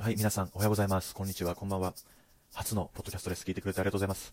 [0.00, 1.14] はい、皆さん、おはようございます。
[1.14, 1.92] こんにちは、こんばんは。
[2.54, 3.44] 初のポッドキャストです。
[3.44, 4.32] 聞いてくれてありがとうございます。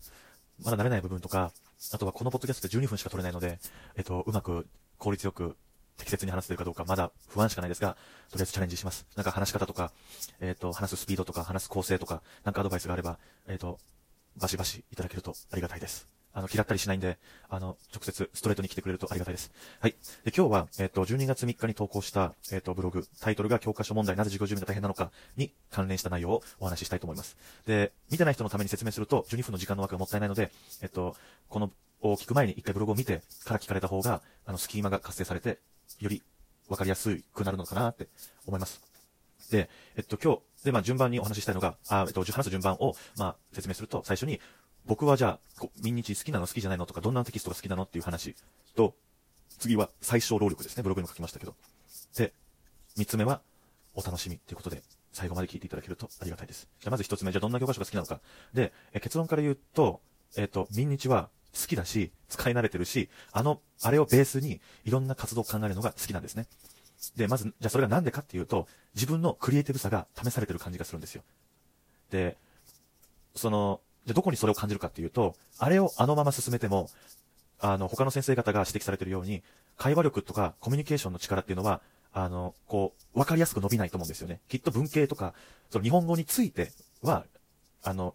[0.64, 1.52] まだ慣れない部分とか、
[1.92, 3.58] あとはこのポッドキャストで12分しか撮れないので、
[3.94, 5.58] えっと、うまく、効率よく、
[5.98, 7.98] 適切に話せてるかどうか、まだ不安しかないですが、
[8.30, 9.04] とりあえずチャレンジします。
[9.14, 9.92] なんか話し方とか、
[10.40, 13.78] えっと、話すスピードとか、話す構成とか、なんかアドバイスがあれば、えっと、
[14.38, 16.08] バシバシいただけるとありがたいです。
[16.32, 17.18] あの、嫌ったりしないんで、
[17.48, 19.52] あの、直接ストレートに来てくれるとありがたいです。
[19.80, 19.92] はい。
[20.24, 27.36] で、今日は、えっ、ー、と、12月3日に投稿した、えっ、ー、と、ブログ、タイトルが教科書問題、なぜ授業準備が大変なのかに関連した内容をお話ししたいと思います。
[27.66, 30.50] で、見てない人のために説明すると、12分の時間の枠がもったいないので、
[30.82, 31.16] えっ、ー、と、
[31.48, 35.58] この、を聞く前に一回ブログを見てから聞かれた方が、あの、スキーマが活性されて、
[35.98, 36.22] より
[36.68, 38.08] 分かりやすくなるのかなって
[38.46, 38.80] 思います。
[39.50, 44.40] で、えっと、今日、で、まあ、順番にお話ししたいのが、あ、えっと、話す順番を、まあ、説明すると、最初に、
[44.88, 48.34] 僕はじゃあ、民日好きなの好きじゃないのとか、どんなテキストが好きなのっていう話
[48.74, 48.94] と、
[49.58, 50.82] 次は最小労力ですね。
[50.82, 51.54] ブログにも書きましたけど。
[52.16, 52.32] で、
[52.96, 53.42] 三つ目は、
[53.94, 56.68] お楽しみということで、最後まで聞いていただけるとありがたいです。
[56.80, 58.20] じゃあまず一つ目、じゃあどんな教科書が好きなのか。
[58.54, 60.00] で、え結論から言うと、
[60.36, 66.46] えっ、ー、と、民日は好きだし、使い慣れてるし、あの、あれをベースにいろんな活動を考えるのが好きなんですね。
[67.16, 71.22] で、まず、じゃあそれがなんでかっていうと、自分のクリエイティブさが試されてる感じがするんですよ。
[72.10, 72.36] で、
[73.34, 76.88] その、じゃどこにそれを感じるかっていうと、あれをあのまま進めても、
[77.60, 79.42] あの、他の先生方が指摘されてるように、
[79.76, 81.82] 会話力とかコミュニケーションの力っていうのは、
[82.14, 84.40] あの、こう、わかりやすく伸びないと思うんですよね。
[84.48, 85.34] きっと文系とか、
[85.68, 87.26] その日本語については、
[87.82, 88.14] あの、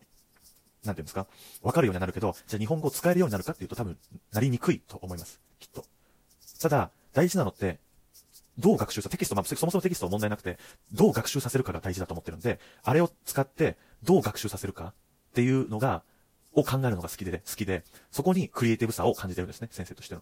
[0.83, 1.27] なんていうんですか、
[1.61, 3.99] わかるようになるけど、じゃあ日本語を使えるようになるかっていうと多分、
[4.31, 5.39] なりにくいと思います。
[5.59, 5.85] きっと。
[6.59, 7.77] ただ、大事なのって、
[8.57, 10.57] どう学習さ、テキスト、まあ、そもそもテキストは問題なくて、
[10.91, 14.93] どう学習させるかが大事だと思ってるんで、あれを使って、どう学習させるか
[15.33, 16.03] っていうのが、
[16.53, 20.21] を考えるのが好きで、好きで、そこにクリエイティブさを感じてるんですね、先生としての。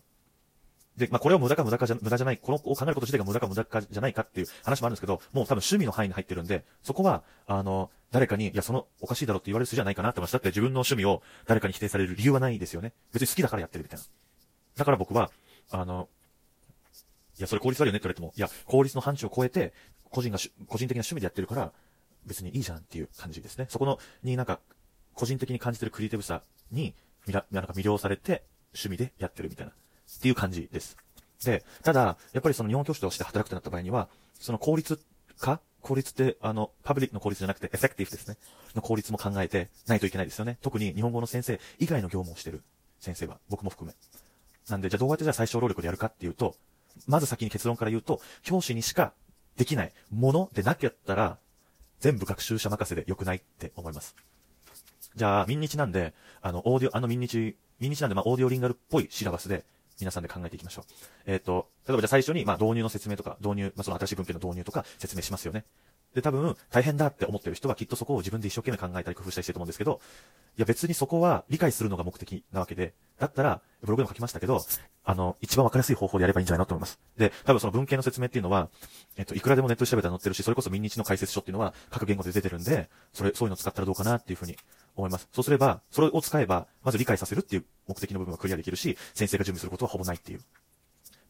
[0.95, 12.93] で、まあ、これは無駄か無駄かじゃ、無駄じゃない、このを考えること自体が無駄か無駄かじゃないかっていう話もあるんですけど、もう多分趣味の範囲に入ってるんで、そこは、あの、誰かに、いや、その、おかしいだろって言われる筋じゃないかなって思いましたって自分の趣味を誰かに否定される理由はないですよね。
[13.13, 14.05] 別に好きだからやってるみたいな。
[14.77, 15.31] だから僕は、
[15.71, 16.07] あの、
[17.37, 19.73] いや、それ効率悪いよねって言われても、いや、効率の範疇を超えて、
[20.09, 21.71] 個人がし個人的な趣味でやってるから、
[22.25, 23.65] 別にいいじゃんっていう感じですね。
[23.69, 24.59] そこの、になんか、
[25.21, 26.95] 個人的に感じてるクリエイティブさに、
[27.27, 28.41] みら、なんか魅了されて、
[28.73, 30.97] 趣味でやってるみたいな、っていう感じです。
[31.45, 34.09] で、ただ、やっぱりその日本教師として働くとなった場合には、
[34.39, 34.99] その効率
[35.39, 38.37] 化効率って、あの、パブリックの効率じゃなくて、エフェクティブですね。
[38.73, 40.57] の効率も考えてないといけないですよね。
[40.63, 42.63] 特に日本語の先生以外の業務をしてる
[42.99, 43.95] 先生は、僕も含め。
[44.69, 46.55] なんで、じゃあどうやってじゃあ最小労力でやるかっていうと、
[47.05, 49.13] まず先に結論から言うと、教師にしか
[49.57, 51.37] できないものでなきゃったら、
[51.99, 54.15] 全部学習者任せで良くないって思います。
[55.15, 59.65] じゃあ、民日なんで、あの、オーディオ、あの民日、民日なんで、まあ、オーディオリンガルっぽいシラバスで、
[59.99, 60.85] 皆さんで考えていきましょう。
[61.25, 65.63] えっ、ー、と、例えばじゃあ最初に、まあ、導入の説明とか、導入、まあ、その新しい文献の導入とか説明しますよね。
[66.13, 70.01] で、多分、大変だって思ってる人はきっとそこを自分で一生懸命考えたり工夫したりしてると思うんですけど、
[70.57, 74.61] いや別にそこは理解するのが目的なわけで、だったら、ブログでも書きましたけど、
[75.03, 76.99] あの、一番わかりやすい方法でやればいいんじゃないのと思います。
[77.17, 78.69] で、多分その文献の説明っていうのは、
[79.17, 84.57] えっと、いくらでもネットで調べたら載ってるし、それこそ民日の解説書っていうのは各言語で出てるんで、それ、そういうの使ったらどうかなっていうふうに
[84.95, 85.29] 思います。
[85.31, 90.41] そうすれば、それを使えば、まず理解させるっていう目的の部分はクリアできるし、先生が準備することはほぼないっていう。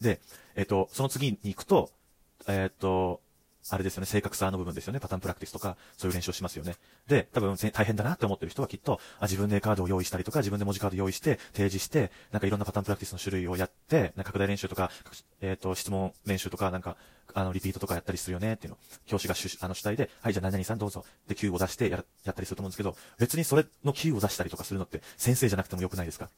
[0.01, 0.19] で、
[0.55, 1.91] えっと、その次に行くと、
[2.47, 3.21] えっと、
[3.69, 4.99] あれですよね、正確さの部分ですよね。
[4.99, 6.75] パターンプラクティスとか、そういう練習をしますよね。
[7.07, 14.91] で、多分大変だなって思ってる人はきっと、あ、自分でカードを用意したりとか、自分で文字カード用意して、提示して、なんかいろんなパターンプラクティスの種類をやって、なんか拡大練習とか、
[15.41, 16.97] えっ、ー、と、質問練習とか、なんか、
[17.33, 18.77] あの、リピートとかやったりするよねっていうの。
[19.05, 21.05] 教師が主、あの、主体で、はい、じゃあ何々さんどうぞ。
[21.27, 26.29] で、Q を出してや、やったりすると思うんですけど、別にそれの Q を出したりとかするのって、先生じゃなくてもよくないですか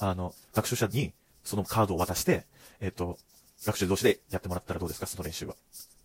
[0.00, 1.12] あの、学習者に、
[1.44, 2.44] そのカードを渡して、
[2.80, 3.18] えっ、ー、と、
[3.64, 5.54] 学習同士でやってもらったらどうですかその練習は。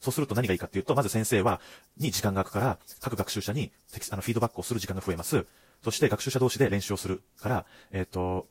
[0.05, 1.59] そうすると何がいいかっていうと、まず先生は、
[1.97, 3.71] に時間が空くから、各学習者に、
[4.11, 5.47] あの、フィードバックをする時間が増えます。
[5.83, 8.47] そして学習者同士で練習をするから、えっ、ー、と、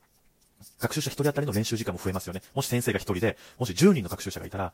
[0.79, 2.41] 学習者一人当たりの練習時間も増えますよね。
[2.53, 4.73] もし先生が一人で、もし10人の学習者がいたら、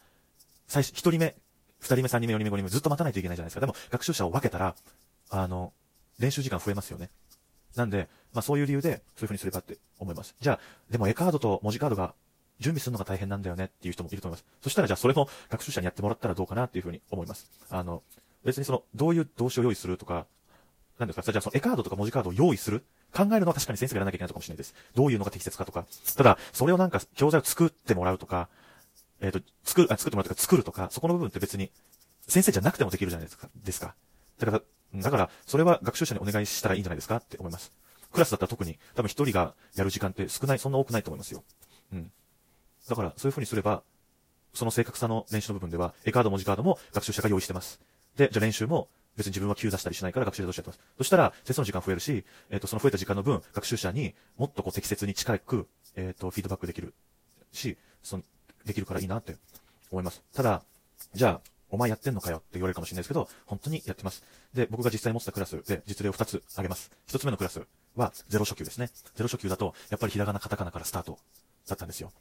[0.68, 1.36] 最初、一人目、
[1.80, 3.60] 二人目、三人目、四人目、五人目、ずっと待たないといけないじゃないですか。
[3.60, 4.76] でも、学習者を分けたら、
[5.30, 5.74] あの、
[6.20, 7.10] 練習時間増えますよね。
[7.76, 10.36] なんで、まあそういう理由で、そういう風にすればって思います。
[10.40, 12.14] じゃあ、でも絵カードと文字カードが
[12.62, 14.46] 準備するのが大変なんだよねっていう人もいると思います。
[14.62, 17.50] そしたらじゃあそれも学習者にやってもらったらどうかなっていうふうに思います。
[17.70, 18.04] あの、
[18.46, 20.26] 別にその、どういう動詞を用意するとか、
[21.00, 21.24] なんですか？
[21.24, 24.76] じゃあその絵カードとか文字カードを用意する考えるのは確かに先生がやらなきゃいけないのかもしれないです。
[24.96, 25.86] どういうのが適切かとか。
[26.16, 28.48] ただ、それをなんか教材を作ってもらうとか、
[29.20, 31.72] えっ、ー、と、作る、あ、作ってもらうとか作るとか、そこの部分って別に
[32.28, 33.50] 先生じゃなくてもできるじゃないですか。
[33.56, 33.96] ですか。
[34.40, 37.72] だから、だから、それは学習者にお願いしたらいいんじゃないですかって思います。
[38.12, 41.44] クラスだったら特に、多分一人がやる時間って少ない、そんな多くないと思いますよ。
[41.94, 42.12] うん。
[42.92, 43.84] だから、そういう風にすれば、
[44.54, 47.80] その正確さの練習の部分では、絵カード、文字カードも学習者が用意してます。
[48.18, 50.80] で、じゃあ練習も、別に自分は Q 出したりしないから学習者としてやってます。
[50.98, 56.94] そしたら、テストの時間増えるし、えっ、と、その増えた時間の分、学習者にもっとこう適切に近く、えっ、と、フィードバックできる
[57.54, 58.24] し、その、
[58.66, 59.38] できるからいいなって
[59.90, 60.22] 思います。
[60.34, 60.64] ただ、
[61.14, 64.24] じゃあ、お前やってんのかよって言われるかもしれないですけど、本当にやってます。
[64.54, 66.92] で、僕が実際持ってたクラスで実例を2つ挙げます。
[67.08, 67.66] 1つ目のクラス
[67.96, 68.90] はゼロ初級ですね。
[69.16, 71.18] ゼロ初級だと、やっぱりひらがな、カタカナからスタート
[71.68, 72.12] だったんですよ。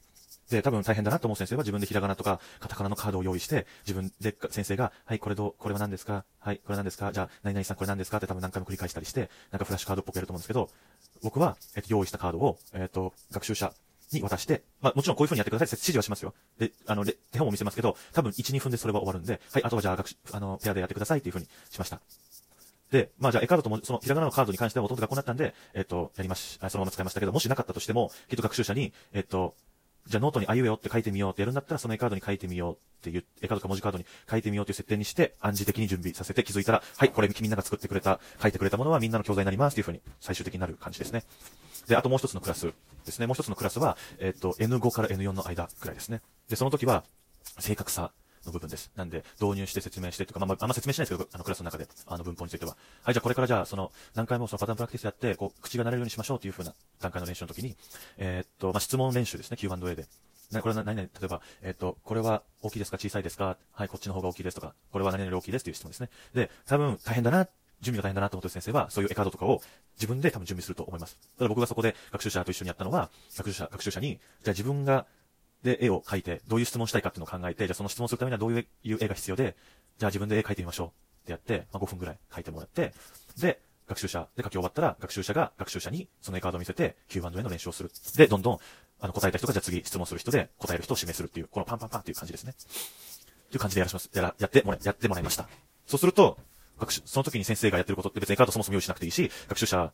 [0.50, 6.24] で、多分大変だなと思う先生は自分でひらがなとかカタカナのカードを用意して、自分で先生が、はい、これどう、これは何ですか？
[6.38, 7.12] はい、これ何ですか？
[7.12, 8.16] じゃあ、何々さんこれ何ですか？
[8.18, 10.68] って多分何回も繰り返したりして、なんかフラッシュカードっぽくやると思うんですけど、
[11.22, 13.72] 僕は、えっと、用意したカードを、えっと、学習者
[14.12, 16.34] に渡して、まあ、もちろんこういう風にやってくださいって指示はしますよ。
[16.58, 22.00] で、あの、手本も見せますけど、多分1、2分でそれは終わるんで、はい、あとはじゃあ、あの、ペアでやってくださいっていう風にしました。
[22.90, 29.54] で、まあじゃあ、絵カードとも、その、ひらがなのカードに関してはほとんど学校になったんで、えっと、やりまし、そのまま使いましたけど、もしなかったとしても、きっと学習者に、えっと、
[30.06, 41.24] じゃあノートにあいうえおって書いてみようってやるんだったら、その絵カードに書いてみようっていう、絵カードか文字カードに書いてみようっていう設定にして、暗示的に準備させて気づいたら、はい、これみんなが作ってくれた、書いてくれたものはみんなの教材になりますっていうふうに最終的になる感じですね。
[41.86, 42.72] で、あともう一つのクラス
[43.04, 43.26] ですね。
[43.26, 46.20] もう一つのクラスは、えっ、と、N5 から N4 の間くらいですね。
[46.48, 47.04] で、その時は、
[47.58, 48.12] 正確さ
[48.46, 48.90] の部分です。
[48.96, 52.76] なんで、導入して説明してとか、まあ、あんま説明しないですけど、あの、クラスの中で、あの、文法については。
[53.02, 57.76] はい、じゃあこれからじゃあ、その、何回もそのパターンプラクティスやって、こう、口が慣れるようにしましょうという風な段階の練習の時に、
[58.18, 60.06] えー、っと、まあ、質問練習ですね、Q&A で。
[60.50, 66.10] な、これは何々、例えば、えっ、と、これは大きいですか小さいですかはい、こっちの方が大きいですとか、これは何々大きいですという質問ですね。
[66.34, 67.48] で、多分大変だな、
[67.80, 69.62] 準備が大変だなと思ってる先生は、そういうエカードとかを
[69.96, 71.18] 自分で多分準備すると思います。
[71.38, 75.06] ただ僕がそこで学習者と一緒にやったのは、学習者、学習者に、じゃあ自分が、
[75.62, 79.56] で、絵を描いて、どういう質問したいかっていうのを考えて、じゃあその質問するためにはどういう絵が必要で、
[79.98, 80.90] じゃあ自分で絵描いてみましょうっ
[81.26, 82.92] てやって、まあ、5分ぐらい描いてもらって、
[83.38, 87.90] で、学習者で書き終わったら、学習者が学習者にその絵カードを見せて Q&A の練習をする。
[88.16, 88.58] で、どんどん、
[89.00, 92.54] あの、答えた人がじゃあ次質問する人で答える人を指名するっていう、このパンパンパンっていう感じですね。
[92.56, 94.08] っていう感じでやらします。
[94.14, 95.48] やら、やってもら、やってもらいました。
[95.86, 96.38] そうすると、
[96.78, 99.92] 学習、その時に先生がやってることって別にカードそもそも用意しなくていいし、学習者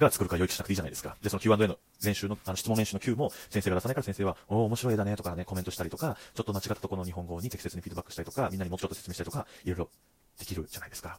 [0.00, 1.16] が作るか用意しなくていいじゃないですか。
[1.22, 9.90] で、その Q&A の練習の、あの、質問練習の Q も先生が出さないから先生は、お面白いだねとかね、コメントしたりとか、ちょっと間違ったところの日本語に適切にフィードバックしたりとか、みんなにもうちょっと説明したりとか、いろいろ
[10.38, 11.18] できるじゃないですか。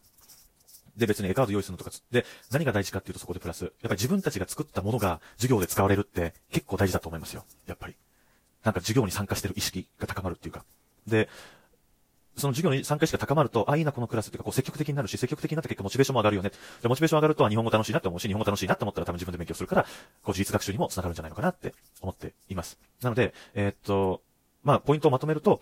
[0.97, 7.45] で、別に絵カード用意するのとか、で、何が大事かっていうとそこでプラス、やっぱり自分たちが作ったものが授業で使われるって結構大事だと思いますよ。
[7.67, 7.95] やっぱり。
[8.63, 10.63] なんか授業に参加してる意識が高まるっていうか。
[11.07, 11.29] で、
[12.41, 16.51] その授業に参加意識が高まると、あ、いいな、このクラスっていうか、こう積極的になるし、積極的になった結果、モチベーションも上がるよね。
[16.81, 19.87] で、モチベーション上がると、日本語楽しいなって思うし、日本語楽しいなって思ったら多分自分で勉強するから、こ
[20.27, 22.77] う、自立学習にも繋がるんじゃないのかなって思っています。
[23.01, 24.21] なので、えー、っと、
[24.63, 25.61] まあ、ポイントをまとめると、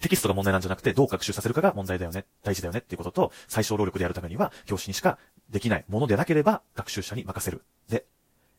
[0.00, 5.18] テキストが問題なんじゃなくて、どう学習させるかが問題だよね、大事だよねっていうことと、最小労力でやるためには、教師にしか
[5.48, 7.62] できないものでなければ、学習者に任せる。
[7.88, 8.04] で、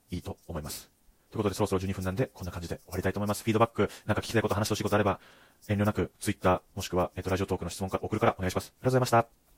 [0.09, 0.94] いいと思います。
[1.35, 3.43] ということで、そろそろ12分なんで、こんな感じで終わりたいと思います。
[3.43, 5.19] フィードバック、なんか聞きたいこと、話してほしいことあれば、
[5.67, 8.73] 遠慮なく、Twitter、もしくは、えっ、と、ラジオトークの質問から送るからお願いします。
[8.81, 9.54] ありがとうございました。